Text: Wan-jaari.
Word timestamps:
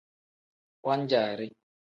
Wan-jaari. 0.85 1.47